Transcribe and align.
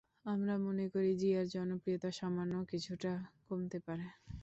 আমরা 0.25 0.53
মনে 0.65 0.85
করি, 0.93 1.11
জিয়ার 1.15 1.45
জনপ্রিয়তা 1.55 2.09
সামান্য 2.19 2.53
কিছুটা 2.71 3.11
কমতে 3.45 3.77
পারে। 3.85 4.05